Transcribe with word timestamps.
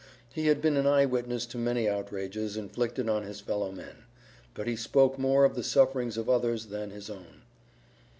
He 0.33 0.47
had 0.47 0.63
been 0.63 0.77
an 0.77 0.87
eye 0.87 1.05
witness 1.05 1.45
to 1.45 1.59
many 1.59 1.87
outrages 1.87 2.57
inflicted 2.57 3.07
on 3.07 3.21
his 3.21 3.39
fellow 3.39 3.71
men. 3.71 4.05
But 4.55 4.65
he 4.65 4.75
spoke 4.75 5.19
more 5.19 5.45
of 5.45 5.53
the 5.53 5.61
sufferings 5.63 6.17
of 6.17 6.27
others 6.27 6.65
than 6.65 6.89
his 6.89 7.07
own. 7.07 7.43